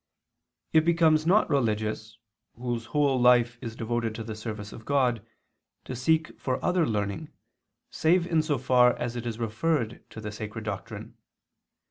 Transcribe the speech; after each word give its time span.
It 0.73 0.83
becomes 0.83 1.27
not 1.27 1.47
religious, 1.47 2.17
whose 2.55 2.85
whole 2.85 3.21
life 3.21 3.59
is 3.61 3.75
devoted 3.75 4.15
to 4.15 4.23
the 4.23 4.33
service 4.33 4.73
of 4.73 4.83
God, 4.83 5.23
to 5.85 5.95
seek 5.95 6.39
for 6.39 6.65
other 6.65 6.87
learning, 6.87 7.29
save 7.91 8.25
in 8.25 8.41
so 8.41 8.57
far 8.57 8.95
as 8.95 9.15
it 9.15 9.27
is 9.27 9.37
referred 9.37 10.03
to 10.09 10.19
the 10.19 10.31
sacred 10.31 10.63
doctrine. 10.65 11.17